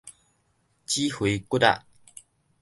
[0.87, 1.85] 指揮骨仔